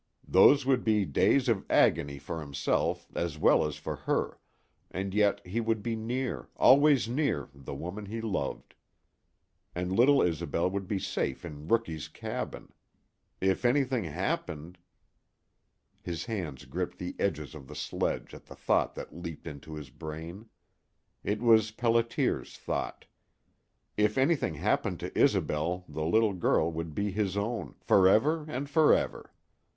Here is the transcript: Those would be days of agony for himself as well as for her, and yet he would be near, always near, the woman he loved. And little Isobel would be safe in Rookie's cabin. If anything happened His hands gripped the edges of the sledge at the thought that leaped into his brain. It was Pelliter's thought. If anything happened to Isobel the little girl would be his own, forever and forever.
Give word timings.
Those 0.27 0.65
would 0.65 0.83
be 0.83 1.05
days 1.05 1.47
of 1.47 1.63
agony 1.69 2.17
for 2.17 2.39
himself 2.41 3.07
as 3.13 3.37
well 3.37 3.63
as 3.63 3.75
for 3.75 3.97
her, 3.97 4.39
and 4.89 5.13
yet 5.13 5.45
he 5.45 5.61
would 5.61 5.83
be 5.83 5.95
near, 5.95 6.49
always 6.57 7.07
near, 7.07 7.49
the 7.53 7.75
woman 7.75 8.07
he 8.07 8.19
loved. 8.19 8.73
And 9.75 9.91
little 9.91 10.23
Isobel 10.23 10.71
would 10.71 10.87
be 10.87 10.97
safe 10.97 11.45
in 11.45 11.67
Rookie's 11.67 12.07
cabin. 12.07 12.73
If 13.39 13.63
anything 13.63 14.05
happened 14.05 14.79
His 16.01 16.25
hands 16.25 16.65
gripped 16.65 16.97
the 16.97 17.15
edges 17.19 17.53
of 17.53 17.67
the 17.67 17.75
sledge 17.75 18.33
at 18.33 18.47
the 18.47 18.55
thought 18.55 18.95
that 18.95 19.13
leaped 19.13 19.45
into 19.45 19.75
his 19.75 19.91
brain. 19.91 20.49
It 21.23 21.41
was 21.43 21.69
Pelliter's 21.71 22.57
thought. 22.57 23.05
If 23.97 24.17
anything 24.17 24.55
happened 24.55 24.99
to 25.01 25.15
Isobel 25.15 25.85
the 25.87 26.05
little 26.05 26.33
girl 26.33 26.71
would 26.71 26.95
be 26.95 27.11
his 27.11 27.37
own, 27.37 27.75
forever 27.81 28.45
and 28.47 28.67
forever. 28.67 29.31